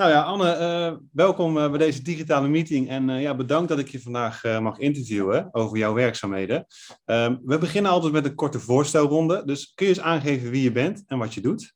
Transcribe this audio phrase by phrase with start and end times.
[0.00, 2.88] Nou ja, Anne, uh, welkom uh, bij deze digitale meeting.
[2.88, 6.66] En uh, ja, bedankt dat ik je vandaag mag interviewen over jouw werkzaamheden.
[7.04, 9.44] Ehm, we beginnen altijd met een korte voorstelronde.
[9.44, 11.74] Dus kun je eens aangeven wie je bent en wat je doet?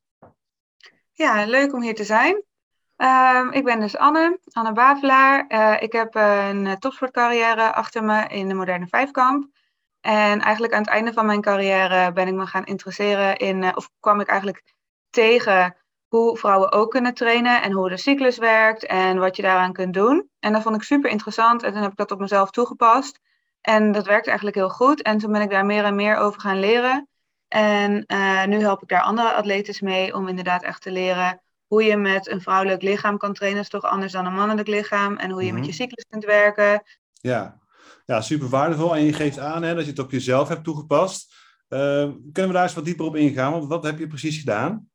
[1.11, 2.43] Ja, leuk om hier te zijn.
[2.95, 5.45] Ehm, ik ben dus Anne, Anne Bavelaar.
[5.81, 9.47] ik heb een topsportcarrière achter me in de moderne vijfkamp.
[10.01, 13.89] En eigenlijk aan het einde van mijn carrière ben ik me gaan interesseren in, of
[13.99, 14.63] kwam ik eigenlijk
[15.09, 15.75] tegen
[16.15, 19.93] hoe vrouwen ook kunnen trainen en hoe de cyclus werkt en wat je daaraan kunt
[19.93, 20.29] doen.
[20.39, 23.19] En dat vond ik super interessant en toen heb ik dat op mezelf toegepast.
[23.61, 25.01] En dat werkte eigenlijk heel goed.
[25.01, 27.07] En toen ben ik daar meer en meer over gaan leren.
[27.47, 31.83] En uh, nu help ik daar andere atletes mee om inderdaad echt te leren hoe
[31.83, 33.63] je met een vrouwelijk lichaam kan trainen.
[33.63, 35.17] Dat is toch anders dan een mannelijk lichaam.
[35.17, 35.81] En hoe je met je mhm.
[35.81, 36.83] cyclus kunt werken.
[37.11, 37.59] Ja,
[38.05, 38.95] ja super waardevol.
[38.95, 41.33] En je geeft aan hè, dat je het op jezelf hebt toegepast.
[41.69, 43.51] Uh, kunnen we daar eens wat dieper op ingaan?
[43.51, 44.89] Want wat heb je precies gedaan?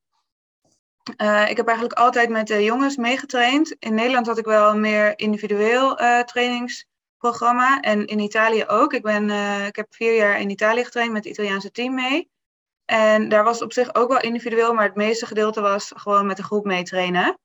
[1.16, 3.76] Uh, ik heb eigenlijk altijd met de jongens meegetraind.
[3.78, 7.80] In Nederland had ik wel een meer individueel uh, trainingsprogramma.
[7.80, 8.92] En in Italië ook.
[8.92, 12.30] Ik, ben, uh, ik heb vier jaar in Italië getraind met het Italiaanse team mee.
[12.84, 16.36] En daar was op zich ook wel individueel, maar het meeste gedeelte was gewoon met
[16.36, 17.38] de groep meetrainen.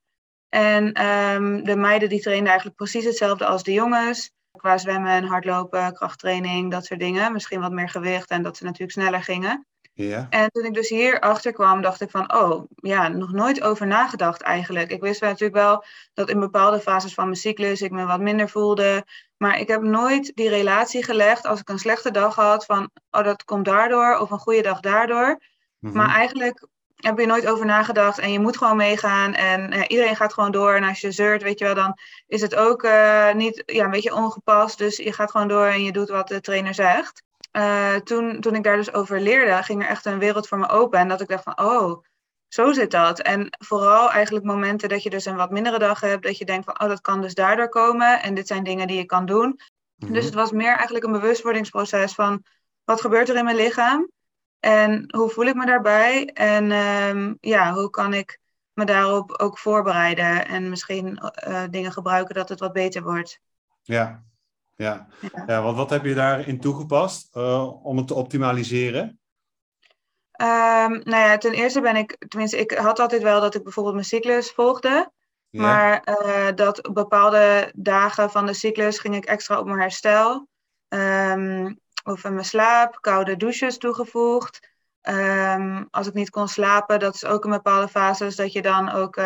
[0.48, 4.30] En um, de meiden die trainden eigenlijk precies hetzelfde als de jongens.
[4.50, 7.32] Qua zwemmen en hardlopen, krachttraining, dat soort dingen.
[7.32, 9.66] Misschien wat meer gewicht en dat ze natuurlijk sneller gingen.
[9.98, 10.26] Ja.
[10.30, 13.86] En toen ik dus hier achter kwam, dacht ik van, oh, ja, nog nooit over
[13.86, 14.90] nagedacht eigenlijk.
[14.90, 18.20] Ik wist wel natuurlijk wel dat in bepaalde fases van mijn cyclus ik me wat
[18.20, 19.06] minder voelde.
[19.36, 23.24] Maar ik heb nooit die relatie gelegd als ik een slechte dag had van, oh,
[23.24, 25.40] dat komt daardoor of een goede dag daardoor.
[25.78, 25.96] Mhm.
[25.96, 30.16] Maar eigenlijk heb je nooit over nagedacht en je moet gewoon meegaan en eh, iedereen
[30.16, 30.74] gaat gewoon door.
[30.74, 33.90] En als je zeurt, weet je wel, dan is het ook uh, niet, ja, een
[33.90, 34.78] beetje ongepast.
[34.78, 37.24] Dus je gaat gewoon door en je doet wat de trainer zegt.
[37.56, 40.68] Uh, toen, toen ik daar dus over leerde, ging er echt een wereld voor me
[40.68, 40.98] open.
[40.98, 42.04] En dat ik dacht van, oh,
[42.48, 43.20] zo zit dat.
[43.20, 46.64] En vooral eigenlijk momenten dat je dus een wat mindere dag hebt, dat je denkt
[46.64, 48.22] van, oh, dat kan dus daardoor komen.
[48.22, 49.60] En dit zijn dingen die je kan doen.
[49.96, 50.12] Mhm.
[50.12, 52.44] Dus het was meer eigenlijk een bewustwordingsproces van,
[52.84, 54.10] wat gebeurt er in mijn lichaam?
[54.60, 56.26] En hoe voel ik me daarbij?
[56.26, 58.38] En um, ja, hoe kan ik
[58.72, 63.40] me daarop ook voorbereiden en misschien uh, dingen gebruiken dat het wat beter wordt?
[63.82, 64.24] Ja,
[64.76, 65.06] ja.
[65.46, 65.62] ja.
[65.62, 69.20] want wat heb je daarin toegepast uh, om het te optimaliseren?
[70.40, 73.94] Um, nou ja, ten eerste ben ik, tenminste, ik had altijd wel dat ik bijvoorbeeld
[73.94, 75.10] mijn cyclus volgde.
[75.50, 75.62] Ja.
[75.62, 80.48] Maar uh, dat bepaalde dagen van de cyclus ging ik extra op mijn herstel.
[80.88, 84.74] Um, of in mijn slaap, koude douches toegevoegd.
[85.02, 88.90] Um, als ik niet kon slapen, dat is ook in bepaalde fases dat je dan
[88.90, 89.24] ook uh,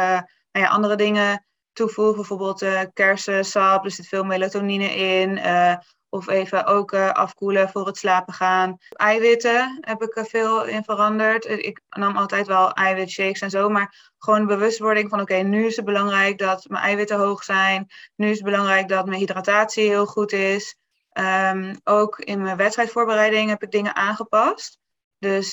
[0.52, 2.16] nou ja, andere dingen toevoegen.
[2.16, 5.36] Bijvoorbeeld uh, kersensap, er zit veel melatonine in.
[5.36, 5.75] Uh,
[6.12, 8.76] of even ook afkoelen voor het slapen gaan.
[8.88, 11.48] Eiwitten heb ik er veel in veranderd.
[11.48, 13.69] Ik nam altijd wel eiwitshakes en zo.
[13.69, 17.86] Maar gewoon bewustwording van oké, nu is het belangrijk dat mijn eiwitten hoog zijn.
[18.16, 20.76] Nu is het belangrijk dat mijn hydratatie heel goed is.
[21.12, 24.78] Um, ook in mijn wedstrijdvoorbereiding heb ik dingen aangepast.
[25.19, 25.53] Dus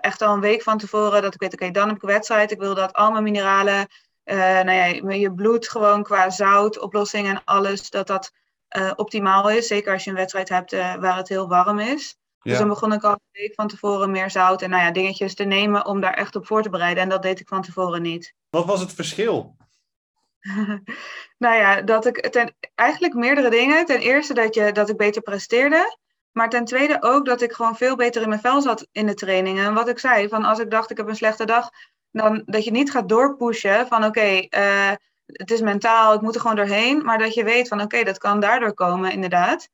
[0.00, 2.50] echt al een week van tevoren dat ik weet, oké, dan heb ik een wedstrijd.
[2.50, 3.86] Ik wil dat al mijn mineralen
[4.36, 8.32] nou ja, je bloed gewoon qua zoutoplossing en alles, dat dat
[8.76, 9.66] uh, optimaal is.
[9.66, 12.16] Zeker als je een wedstrijd hebt uh, waar het heel warm is.
[12.40, 12.50] Ja.
[12.50, 15.34] Dus dan begon ik al een week van tevoren meer zout en nou ja, dingetjes
[15.34, 17.02] te nemen om daar echt op voor te bereiden.
[17.02, 18.34] En dat deed ik van tevoren niet.
[18.50, 19.56] Wat was het verschil?
[21.38, 23.86] nou ja, dat ik ten, eigenlijk meerdere dingen.
[23.86, 25.96] Ten eerste dat, je, dat ik beter presteerde.
[26.32, 29.14] Maar ten tweede ook dat ik gewoon veel beter in mijn vel zat in de
[29.14, 29.66] trainingen.
[29.66, 31.70] En wat ik zei, van als ik dacht ik heb een slechte dag,
[32.10, 34.48] dan dat je niet gaat doorpushen van oké, okay,
[34.90, 34.96] uh,
[35.26, 37.04] het is mentaal, ik moet er gewoon doorheen.
[37.04, 39.68] Maar dat je weet van oké, okay, dat kan daardoor komen inderdaad.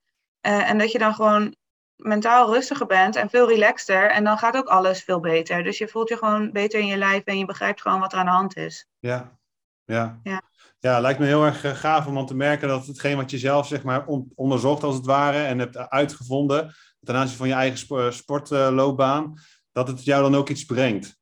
[0.46, 1.54] Uh, en dat je dan gewoon
[1.96, 4.10] mentaal rustiger bent en veel relaxter.
[4.10, 5.62] En dan gaat ook alles veel beter.
[5.62, 8.18] Dus je voelt je gewoon beter in je lijf en je begrijpt gewoon wat er
[8.18, 8.86] aan de hand is.
[8.98, 9.38] Ja,
[9.84, 10.20] ja.
[10.22, 10.42] ja.
[10.78, 13.66] Ja, lijkt me heel erg eh, gaaf om te merken dat hetgeen wat je zelf
[13.66, 19.34] zeg maar onderzocht als het ware en hebt uitgevonden ten aanzien van je eigen sportloopbaan,
[19.72, 21.18] dat het jou dan ook iets brengt.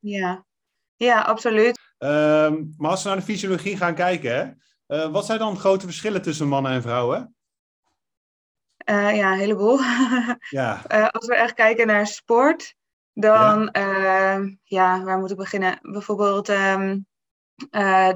[0.00, 0.44] Ja,
[0.96, 1.78] ja absoluut.
[1.98, 4.32] Um, maar als we naar de fysiologie gaan kijken,
[4.86, 7.34] hè, uh, wat zijn dan grote verschillen tussen mannen en vrouwen?
[8.84, 9.78] Uh, ja, een heleboel.
[10.60, 10.82] ja.
[10.92, 12.74] Uh, als we echt kijken naar sport,
[13.12, 15.78] dan, ja, ja waar moet ik beginnen?
[15.82, 17.06] Bijvoorbeeld um,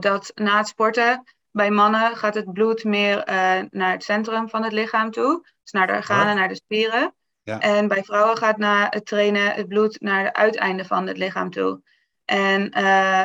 [0.01, 3.23] dat na het sporten bij mannen gaat het bloed meer
[3.71, 5.47] naar het centrum van het lichaam toe.
[5.63, 7.15] Dus naar de organen, naar de spieren.
[7.45, 11.51] En bij vrouwen gaat na het trainen het bloed naar de uiteinden van het lichaam
[11.51, 11.83] toe.
[12.25, 12.83] En uh,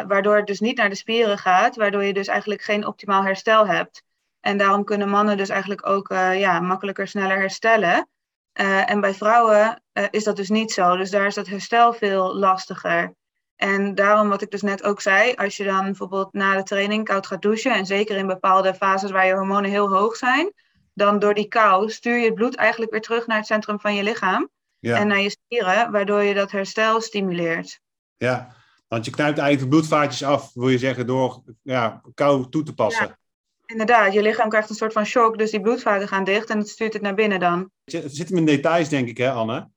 [0.07, 3.67] waardoor het dus niet naar de spieren gaat, waardoor je dus eigenlijk geen optimaal herstel
[3.67, 4.03] hebt.
[4.39, 8.07] En daarom kunnen mannen dus eigenlijk ook uh, ja, makkelijker, sneller herstellen.
[8.53, 10.97] Uh, en bij vrouwen is dat dus niet zo.
[10.97, 13.13] Dus daar is dat herstel veel lastiger.
[13.55, 17.05] En daarom wat ik dus net ook zei, als je dan bijvoorbeeld na de training
[17.05, 20.53] koud gaat douchen, en zeker in bepaalde fases waar je hormonen heel hoog zijn,
[20.93, 23.95] dan door die kou stuur je het bloed eigenlijk weer terug naar het centrum van
[23.95, 24.49] je lichaam
[24.79, 27.79] en naar je spieren, waardoor je dat herstel stimuleert.
[28.17, 28.55] Ja,
[28.87, 32.73] want je knijpt eigenlijk de bloedvaatjes af, wil je zeggen, door ja, kou toe te
[32.73, 33.07] passen.
[33.07, 33.17] Ja,
[33.65, 36.69] inderdaad, je lichaam krijgt een soort van shock, dus die bloedvaten gaan dicht en het
[36.69, 37.71] stuurt het naar binnen dan.
[37.83, 39.69] Het zit hem in details, denk ik, hè, Anne?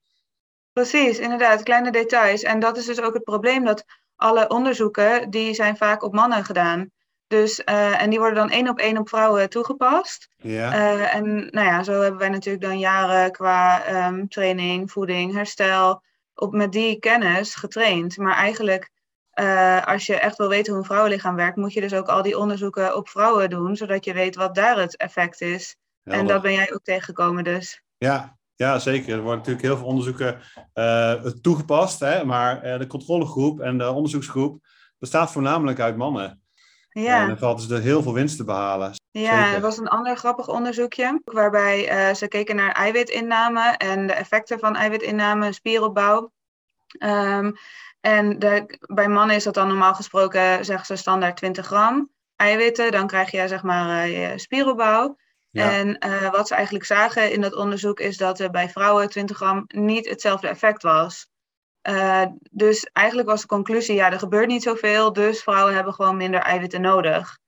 [0.73, 2.43] Precies, inderdaad, kleine details.
[2.43, 3.85] En dat is dus ook het probleem dat
[4.17, 6.91] alle onderzoeken, die zijn vaak op mannen gedaan.
[7.33, 10.29] Dus, uh, en die worden dan één op één op vrouwen toegepast.
[10.37, 10.75] Ja.
[10.75, 16.03] Uh, en nou ja, zo hebben wij natuurlijk dan jaren qua um, training, voeding, herstel,
[16.35, 18.17] op, met die kennis getraind.
[18.17, 18.91] Maar eigenlijk,
[19.41, 22.23] uh, als je echt wil weten hoe een vrouwenlichaam werkt, moet je dus ook al
[22.23, 25.77] die onderzoeken op vrouwen doen, zodat je weet wat daar het effect is.
[26.05, 27.83] En dat ben jij ook tegengekomen dus.
[27.99, 29.13] Ja, ja, zeker.
[29.13, 30.41] Er worden natuurlijk heel veel onderzoeken
[30.75, 34.67] uh, toegepast, hè, maar uh, de controlegroep en de onderzoeksgroep
[34.99, 36.42] bestaat voornamelijk uit mannen.
[36.93, 37.21] Ja.
[37.21, 38.93] En dan valt dus er heel veel winst te behalen.
[39.11, 44.13] Ja, er was een ander grappig onderzoekje waarbij uh, ze keken naar eiwitinname en de
[44.13, 46.33] effecten van eiwitinname, spieropbouw.
[46.99, 47.53] Um,
[48.01, 52.93] en de, bij mannen is dat dan normaal gesproken, zeggen ze standaard 20 gram eiwitten.
[52.93, 55.17] Dan krijg je zeg maar je spieropbouw.
[55.53, 59.37] En uh, wat ze eigenlijk zagen in dat onderzoek is dat er bij vrouwen 20
[59.37, 61.29] gram niet hetzelfde effect was.
[61.89, 66.17] Uh, dus eigenlijk was de conclusie, ja, er gebeurt niet zoveel, dus vrouwen hebben gewoon
[66.17, 67.39] minder eiwitten nodig.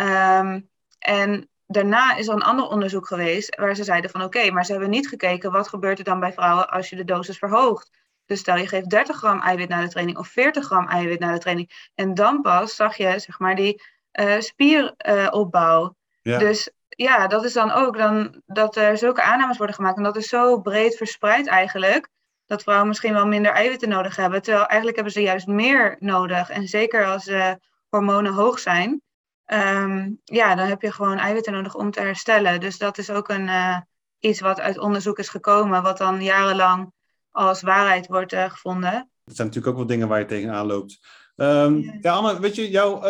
[0.00, 4.64] Um, en daarna is er een ander onderzoek geweest waar ze zeiden van oké, maar
[4.64, 7.90] ze hebben niet gekeken wat gebeurt er dan bij vrouwen als je de dosis verhoogt.
[8.26, 11.32] Dus stel je geeft 30 gram eiwit na de training of 40 gram eiwit na
[11.32, 11.90] de training.
[11.94, 13.82] En dan pas zag je zeg maar die
[14.20, 15.96] uh, spieropbouw.
[16.22, 16.38] Ja.
[16.38, 19.96] Dus ja, dat is dan ook dan, dat er zulke aannames worden gemaakt.
[19.96, 22.08] En dat is zo breed verspreid eigenlijk.
[22.52, 24.42] Dat vrouwen misschien wel minder eiwitten nodig hebben.
[24.42, 26.50] Terwijl eigenlijk hebben ze juist meer nodig.
[26.50, 27.58] En zeker als de
[27.88, 29.02] hormonen hoog zijn.
[29.44, 32.60] Ehm, ja, dan heb je gewoon eiwitten nodig om te herstellen.
[32.60, 33.76] Dus dat is ook een, uh,
[34.18, 35.82] iets wat uit onderzoek is gekomen.
[35.82, 36.92] Wat dan jarenlang
[37.30, 39.10] als waarheid wordt uh, gevonden.
[39.24, 40.98] Dat zijn natuurlijk ook wel dingen waar je tegenaan loopt.
[41.36, 41.98] Um, ja.
[42.00, 43.04] ja, Anne, weet je, jouw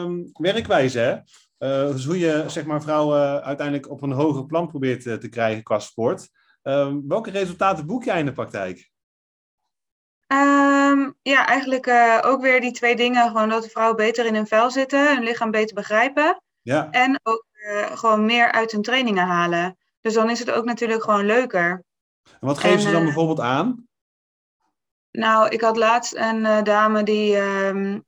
[0.00, 1.16] um, werkwijze, hè?
[1.92, 5.78] Dus hoe je zeg maar, vrouwen uiteindelijk op een hoger plan probeert te krijgen qua
[5.78, 6.30] sport.
[6.68, 8.90] Uh, welke resultaten boek jij in de praktijk?
[10.26, 13.26] Um, ja, eigenlijk uh, ook weer die twee dingen.
[13.26, 16.42] Gewoon dat de vrouwen beter in hun vel zitten, hun lichaam beter begrijpen.
[16.62, 16.90] Ja.
[16.90, 19.78] En ook uh, gewoon meer uit hun trainingen halen.
[20.00, 21.84] Dus dan is het ook natuurlijk gewoon leuker.
[22.22, 23.88] En wat geven en, ze dan bijvoorbeeld aan?
[25.10, 28.04] Nou, ik had laatst een dame die, um,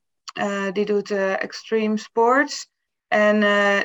[0.73, 2.71] die doet extreme sports.
[3.09, 3.41] En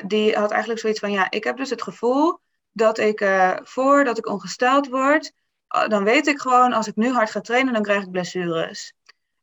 [0.06, 2.40] die had eigenlijk zoiets van, ja, ik heb dus het gevoel
[2.76, 5.32] dat ik uh, voordat ik ongesteld word,
[5.76, 8.94] uh, dan weet ik gewoon, als ik nu hard ga trainen, dan krijg ik blessures.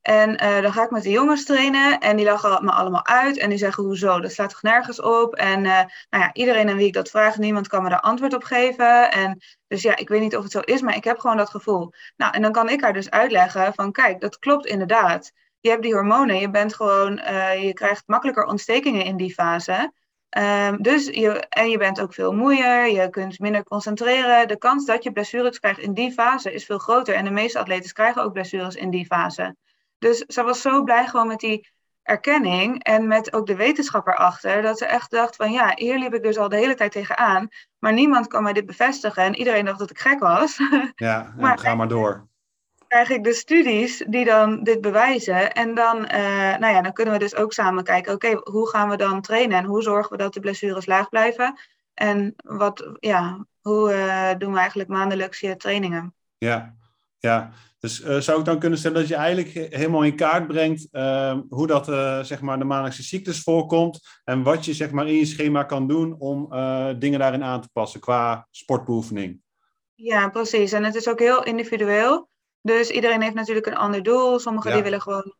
[0.01, 3.49] En dan ga ik met de jongens trainen en die lachen me allemaal uit en
[3.49, 5.35] die zeggen, hoezo, dat slaat toch nergens op?
[5.35, 8.43] En nou ja, iedereen aan wie ik dat vraag, niemand kan me daar antwoord op
[8.43, 9.11] geven.
[9.11, 11.49] En dus ja, ik weet niet of het zo is, maar ik heb gewoon dat
[11.49, 11.93] gevoel.
[12.15, 15.31] Nou, en dan kan ik haar dus uitleggen van, kijk, dat klopt inderdaad
[15.63, 17.15] je hebt die hormonen, je bent gewoon,
[17.61, 19.93] je krijgt makkelijker ontstekingen in die fase.
[20.37, 24.47] Um, dus je, en je bent ook veel moeier, je kunt minder concentreren.
[24.47, 27.15] De kans dat je blessures krijgt in die fase is veel groter.
[27.15, 29.55] En de meeste atleten krijgen ook blessures in die fase.
[29.97, 31.71] Dus ze was zo blij gewoon met die
[32.03, 36.13] erkenning en met ook de wetenschap erachter, dat ze echt dacht van ja, hier liep
[36.13, 37.47] ik dus al de hele tijd tegenaan,
[37.79, 40.57] maar niemand kan mij dit bevestigen en iedereen dacht dat ik gek was.
[40.95, 42.27] Ja, maar, ga maar door
[42.93, 45.53] krijg ik de studies die dan dit bewijzen.
[45.53, 48.89] En dan, uh, nou ja, dan kunnen we dus ook samen kijken, oké, hoe gaan
[48.89, 51.59] we dan trainen en hoe zorgen we dat de blessures laag blijven?
[51.93, 56.15] En wat, ja, hoe uh, doen we eigenlijk maandelijks je trainingen?
[56.37, 56.75] Ja,
[57.19, 57.51] ja.
[57.79, 61.41] Dus uh, zou ik dan kunnen stellen dat je eigenlijk helemaal in kaart brengt ehm,
[61.49, 61.85] hoe dat
[62.27, 65.87] zeg maar de maandelijkse ziektes voorkomt en wat je zeg maar in je schema kan
[65.87, 66.49] doen om
[66.99, 69.41] dingen daarin aan te passen qua sportbeoefening?
[69.95, 70.71] Ja, precies.
[70.71, 72.31] En het is ook heel individueel.
[72.63, 74.39] Dus iedereen heeft natuurlijk een ander doel.
[74.39, 75.33] Sommigen die willen gewoon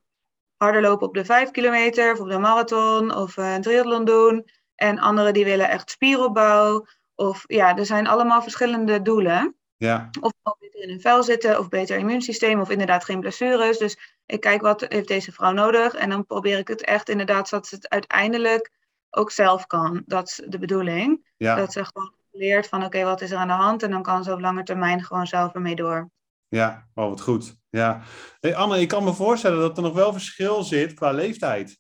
[0.58, 4.50] harder lopen op de 5 kilometer of op de marathon of een triathlon doen.
[4.76, 6.86] En anderen die willen echt spieropbouw.
[7.16, 9.56] Of ja, er zijn allemaal verschillende doelen.
[9.78, 10.10] Ja.
[10.22, 13.78] Of beter in hun vel zitten, of beter immuunsysteem, of inderdaad geen blessures.
[13.78, 15.94] Dus ik kijk wat heeft deze vrouw nodig.
[15.94, 18.72] En dan probeer ik het echt inderdaad, zodat ze het uiteindelijk
[19.10, 20.04] ook zelf kan.
[20.06, 21.34] Dat is de bedoeling.
[21.38, 21.56] Ja.
[21.56, 23.84] Dat ze gewoon leert van oké, wat is er aan de hand?
[23.84, 26.10] En dan kan ze op lange termijn gewoon zelf ermee door.
[26.54, 27.56] Ja, oh wat goed.
[27.70, 28.02] Ja.
[28.40, 31.80] Hey Anne, ik kan me voorstellen dat er nog wel verschil zit qua leeftijd.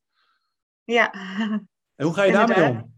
[0.83, 1.11] Ja.
[1.95, 2.93] En hoe ga je daarmee om?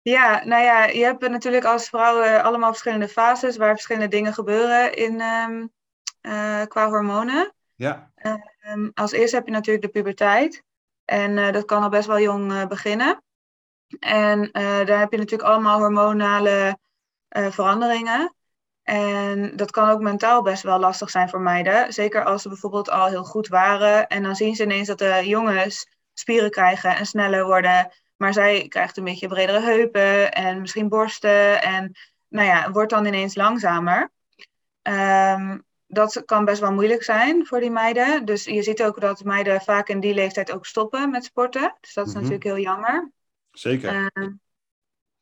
[0.00, 4.94] Ja, nou ja, je hebt natuurlijk als vrouwen allemaal verschillende fases waar verschillende dingen gebeuren
[4.94, 5.72] in, um,
[6.22, 7.54] uh, qua hormonen.
[7.74, 8.12] Ja.
[8.14, 10.64] Ehm, als eerste heb je natuurlijk de puberteit.
[11.04, 13.22] En uh, dat kan al best wel jong uh, beginnen.
[13.98, 16.78] En daar heb je natuurlijk allemaal hormonale
[17.28, 18.34] veranderingen.
[18.82, 21.92] En dat kan ook mentaal best wel lastig zijn voor meiden.
[21.92, 24.06] Zeker als ze bijvoorbeeld al heel goed waren.
[24.08, 27.92] En dan zien ze ineens dat de jongens spieren krijgen en sneller worden.
[28.16, 31.62] Maar zij krijgt een beetje bredere heupen en misschien borsten.
[31.62, 31.92] En
[32.28, 34.10] nou ja, wordt dan ineens langzamer.
[34.82, 38.24] Um, dat kan best wel moeilijk zijn voor die meiden.
[38.24, 41.76] Dus je ziet ook dat meiden vaak in die leeftijd ook stoppen met sporten.
[41.80, 42.22] Dus dat is Mhm.
[42.22, 43.10] natuurlijk heel jammer.
[43.50, 44.10] Zeker.
[44.14, 44.28] Uh,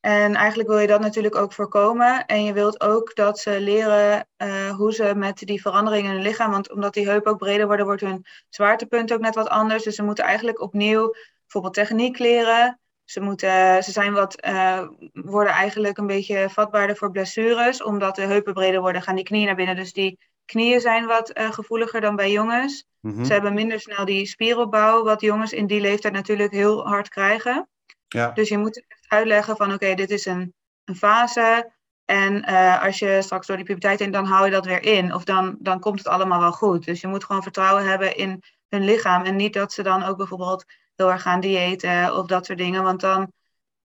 [0.00, 2.26] en eigenlijk wil je dat natuurlijk ook voorkomen.
[2.26, 6.26] En je wilt ook dat ze leren uh, hoe ze met die veranderingen in hun
[6.26, 9.82] lichaam, want omdat die heupen ook breder worden, wordt hun zwaartepunt ook net wat anders.
[9.82, 12.80] Dus ze moeten eigenlijk opnieuw bijvoorbeeld techniek leren.
[13.04, 17.82] Ze, moeten, ze zijn wat, uh, worden eigenlijk een beetje vatbaarder voor blessures.
[17.82, 19.76] Omdat de heupen breder worden, gaan die knieën naar binnen.
[19.76, 22.86] Dus die knieën zijn wat uh, gevoeliger dan bij jongens.
[23.00, 23.24] Mhm.
[23.24, 27.68] Ze hebben minder snel die spieropbouw, wat jongens in die leeftijd natuurlijk heel hard krijgen.
[28.08, 28.30] Ja.
[28.30, 31.72] Dus je moet uitleggen van oké, okay, dit is een, een fase.
[32.04, 35.14] En uh, als je straks door die puberteit heen, dan hou je dat weer in.
[35.14, 36.84] Of dan, dan komt het allemaal wel goed.
[36.84, 39.24] Dus je moet gewoon vertrouwen hebben in hun lichaam.
[39.24, 40.64] En niet dat ze dan ook bijvoorbeeld
[40.96, 42.82] heel erg gaan diëten of dat soort dingen.
[42.82, 43.20] Want dan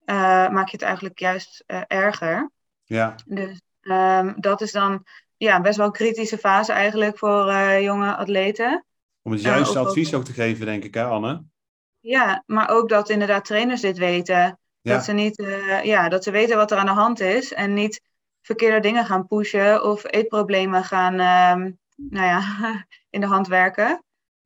[0.06, 0.16] uh,
[0.50, 2.52] maak je het eigenlijk juist uh, erger.
[2.84, 3.16] Ja.
[3.26, 5.04] Dus um, dat is dan
[5.38, 8.86] ja, best wel een kritische fase eigenlijk voor jonge atleten.
[9.22, 11.44] Om het juiste advies ook te geven, denk ik, hè, Anne?
[12.00, 14.60] Ja, maar ook dat inderdaad trainers dit weten.
[14.94, 17.74] Dat, ze niet, uh, ja, dat ze weten wat er aan de hand is en
[17.74, 18.02] niet
[18.42, 22.42] verkeerde dingen gaan pushen of eetproblemen gaan uh, nou ja,
[23.10, 24.04] in de hand werken.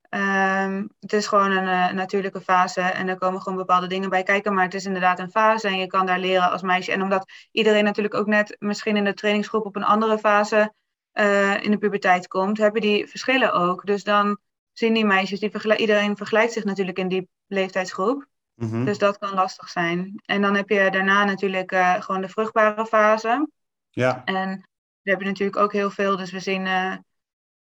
[0.09, 4.23] Um, het is gewoon een uh, natuurlijke fase en er komen gewoon bepaalde dingen bij
[4.23, 4.53] kijken.
[4.53, 6.91] Maar het is inderdaad een fase en je kan daar leren als meisje.
[6.91, 10.73] En omdat iedereen natuurlijk ook net misschien in de trainingsgroep op een andere fase
[11.13, 13.85] uh, in de puberteit komt, hebben die verschillen ook.
[13.85, 14.37] Dus dan
[14.73, 18.27] zien die meisjes, die iedereen vergelijkt zich natuurlijk in die leeftijdsgroep.
[18.59, 18.85] Mm -hmm.
[18.85, 20.21] Dus dat kan lastig zijn.
[20.25, 23.49] En dan heb je daarna natuurlijk uh, gewoon de vruchtbare fase.
[23.89, 24.21] Ja.
[24.25, 24.47] En
[25.01, 26.17] daar heb je natuurlijk ook heel veel.
[26.17, 26.95] Dus we zien uh,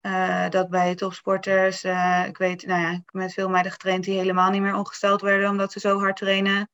[0.01, 1.83] uh, dat bij topsporters,
[2.27, 5.21] ik weet, nou ja, ik heb met veel meiden getraind die helemaal niet meer ongesteld
[5.21, 6.69] werden omdat ze zo hard trainen.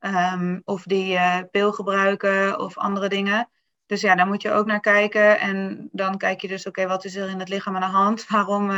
[0.00, 1.18] Um, of die
[1.50, 3.48] pil gebruiken of andere dingen.
[3.86, 5.40] Dus ja, daar moet je ook naar kijken.
[5.40, 7.96] En dan kijk je dus, oké, okay, wat is er in het lichaam aan de
[7.96, 8.26] hand?
[8.28, 8.70] Waarom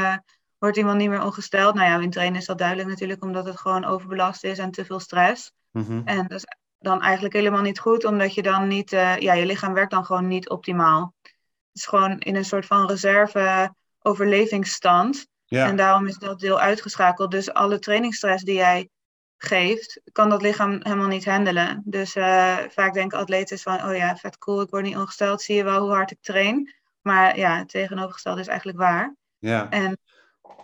[0.59, 1.75] wordt iemand niet meer ongesteld?
[1.75, 4.85] Nou ja, in trainen is dat duidelijk natuurlijk, omdat het gewoon overbelast is en te
[4.85, 5.53] veel stress.
[5.71, 6.03] Mm -hmm.
[6.05, 6.47] En dat is
[6.79, 10.05] dan eigenlijk helemaal niet goed, omdat je dan niet, uh, ja, je lichaam werkt dan
[10.05, 11.15] gewoon niet optimaal.
[11.23, 11.33] Het
[11.73, 15.27] is gewoon in een soort van reserve overlevingsstand.
[15.45, 15.67] Ja.
[15.67, 17.31] En daarom is dat deel uitgeschakeld.
[17.31, 18.89] Dus alle trainingsstress die jij
[19.37, 21.83] geeft, kan dat lichaam helemaal niet handelen.
[21.85, 25.57] Dus uh, vaak denken atleten van, oh ja, vet cool, ik word niet ongesteld, zie
[25.57, 26.75] je wel hoe hard ik train.
[27.01, 29.15] Maar ja, het tegenovergestelde is eigenlijk waar.
[29.39, 29.71] Ja.
[29.71, 29.99] En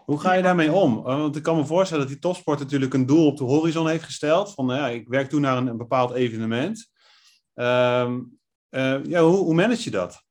[0.05, 1.03] hoe ga je daarmee om?
[1.03, 4.05] Want ik kan me voorstellen dat die topsport natuurlijk een doel op de horizon heeft
[4.05, 4.55] gesteld.
[4.55, 6.91] Van ja, ik werk toe naar een, een bepaald evenement.
[7.55, 8.39] Um,
[8.71, 10.25] uh, ja, hoe, hoe manage je dat?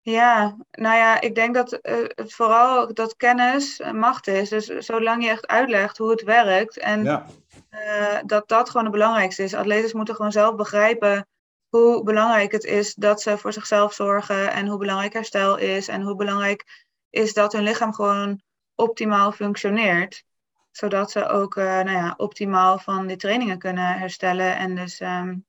[0.00, 4.48] Ja, nou ja, ik denk dat uh, het vooral dat kennis macht is.
[4.48, 7.26] Dus zolang je echt uitlegt hoe het werkt en ja.
[7.70, 9.54] uh, dat dat gewoon het belangrijkste is.
[9.54, 11.28] Atleten moeten gewoon zelf begrijpen
[11.68, 16.02] hoe belangrijk het is dat ze voor zichzelf zorgen en hoe belangrijk herstel is en
[16.02, 18.42] hoe belangrijk is dat hun lichaam gewoon
[18.74, 20.24] optimaal functioneert.
[20.70, 24.56] Zodat ze ook uh, nou ja, optimaal van die trainingen kunnen herstellen.
[24.56, 25.46] En dus um,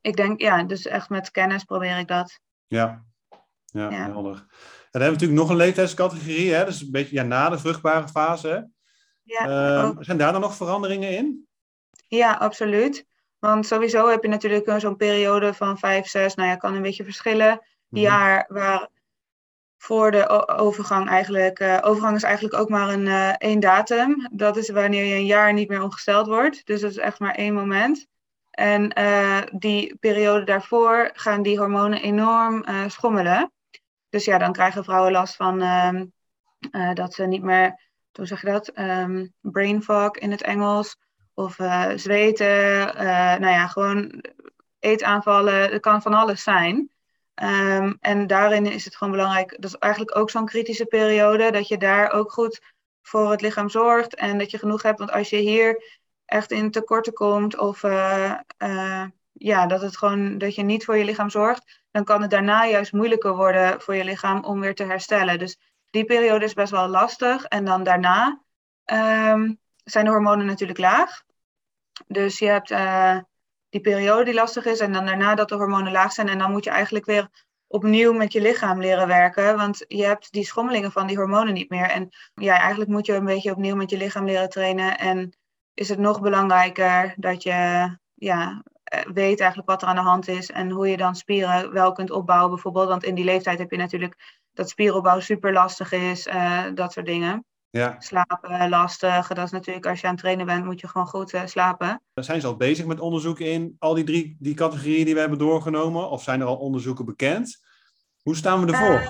[0.00, 2.38] ik denk, ja, dus echt met kennis probeer ik dat.
[2.66, 3.04] Ja,
[3.64, 4.10] ja, ja.
[4.10, 4.34] helder.
[4.34, 6.64] En dan hebben we natuurlijk nog een leeftijdscategorie, hè?
[6.64, 8.48] dus een beetje ja, na de vruchtbare fase.
[8.48, 8.60] Hè?
[9.22, 11.46] Ja, uh, zijn daar dan nog veranderingen in?
[12.06, 13.06] Ja, absoluut.
[13.38, 17.04] Want sowieso heb je natuurlijk zo'n periode van vijf, zes, nou ja, kan een beetje
[17.04, 17.66] verschillen.
[17.88, 18.02] Mhm.
[18.02, 18.88] Jaar waar
[19.82, 21.60] voor de overgang eigenlijk.
[21.60, 24.28] Uh, overgang is eigenlijk ook maar een uh, één datum.
[24.32, 26.66] Dat is wanneer je een jaar niet meer ongesteld wordt.
[26.66, 28.06] Dus dat is echt maar één moment.
[28.50, 33.52] En uh, die periode daarvoor gaan die hormonen enorm schommelen.
[34.08, 35.58] Dus ja, dan krijgen vrouwen last van
[36.94, 37.80] dat ze niet meer,
[38.12, 40.96] hoe zeg je dat, um, brain fog in het Engels.
[41.34, 41.56] Of
[41.94, 42.94] zweten,
[43.40, 44.24] nou ja, gewoon
[44.78, 45.70] eetaanvallen.
[45.70, 46.90] Het kan van alles zijn.
[47.34, 51.68] Um, en daarin is het gewoon belangrijk, dat is eigenlijk ook zo'n kritische periode, dat
[51.68, 52.60] je daar ook goed
[53.02, 54.98] voor het lichaam zorgt en dat je genoeg hebt.
[54.98, 60.38] Want als je hier echt in tekorten komt of uh, uh, ja, dat, het gewoon,
[60.38, 63.94] dat je niet voor je lichaam zorgt, dan kan het daarna juist moeilijker worden voor
[63.94, 65.38] je lichaam om weer te herstellen.
[65.38, 65.58] Dus
[65.90, 67.44] die periode is best wel lastig.
[67.44, 68.42] En dan daarna
[68.84, 71.22] um, zijn de hormonen natuurlijk laag.
[72.06, 73.18] Dus je hebt uh,
[73.72, 76.28] die periode die lastig is en dan daarna dat de hormonen laag zijn.
[76.28, 77.28] En dan moet je eigenlijk weer
[77.66, 79.56] opnieuw met je lichaam leren werken.
[79.56, 81.90] Want je hebt die schommelingen van die hormonen niet meer.
[81.90, 84.98] En ja, eigenlijk moet je een beetje opnieuw met je lichaam leren trainen.
[84.98, 85.36] En
[85.74, 87.50] is het nog belangrijker dat je
[88.14, 90.50] ja, eh, weet eigenlijk wat er aan de hand is.
[90.50, 92.88] En hoe je dan spieren wel kunt opbouwen bijvoorbeeld.
[92.88, 96.26] Want in die leeftijd heb je natuurlijk dat spieropbouw super lastig is.
[96.26, 97.44] Uh, dat soort dingen.
[97.72, 97.96] Ja.
[97.98, 99.28] Slapen lastig.
[99.28, 102.02] Dat is natuurlijk als je aan het trainen bent, moet je gewoon goed uh, slapen.
[102.14, 105.38] Zijn ze al bezig met onderzoeken in al die drie die categorieën die we hebben
[105.38, 106.10] doorgenomen?
[106.10, 107.62] Of zijn er al onderzoeken bekend?
[108.22, 109.00] Hoe staan we ervoor?
[109.00, 109.08] Uh,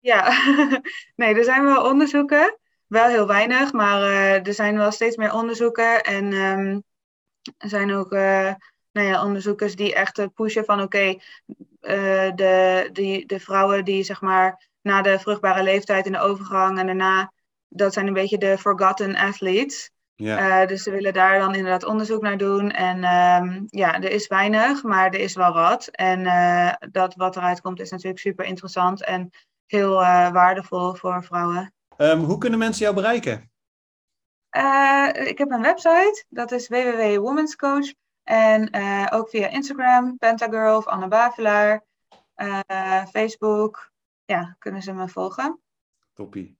[0.00, 0.32] ja,
[1.16, 2.58] nee, er zijn wel onderzoeken.
[2.86, 6.02] Wel heel weinig, maar uh, er zijn wel steeds meer onderzoeken.
[6.02, 6.82] En um,
[7.58, 11.16] er zijn ook nou ja, onderzoekers die echt pushen van oké,
[11.80, 16.78] okay, de, die, de vrouwen die zeg maar na de vruchtbare leeftijd in de overgang
[16.78, 17.34] en daarna
[17.76, 19.90] dat zijn een beetje de forgotten athletes.
[20.14, 20.62] Ja.
[20.62, 22.70] Uh, dus ze willen daar dan inderdaad onderzoek naar doen.
[22.70, 25.86] En um, ja, er is weinig, maar er is wel wat.
[25.86, 29.30] En uh, dat wat eruit komt is natuurlijk super interessant en
[29.66, 31.74] heel uh, waardevol voor vrouwen.
[31.96, 33.50] Um, hoe kunnen mensen jou bereiken?
[35.12, 37.92] ik heb een website, dat is www.womenscoach.
[38.22, 38.70] En
[39.12, 41.84] ook via Instagram, Pentagirl of Anne Bavelaar.
[43.10, 43.90] Facebook,
[44.24, 45.60] ja, kunnen ze me volgen.
[46.14, 46.56] Toppie.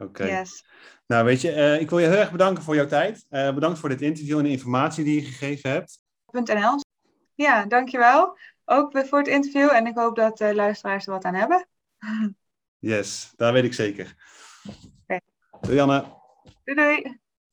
[0.00, 0.24] Oké.
[0.24, 0.64] Yes.
[1.06, 3.26] Nou, weet je, uh, ik wil je heel erg bedanken voor jouw tijd.
[3.30, 5.98] Uh, bedankt voor dit interview en de informatie die je gegeven hebt.
[6.30, 6.80] .nl.
[7.34, 8.38] Ja, dankjewel.
[8.64, 11.66] Ook voor het interview en ik hoop dat de luisteraars er wat aan hebben.
[12.78, 14.14] Yes, daar weet ik zeker.
[15.02, 15.20] Okay.
[15.60, 16.04] Doei Janne.
[16.64, 17.19] Doei doei.